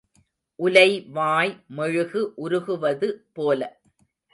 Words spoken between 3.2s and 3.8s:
போல.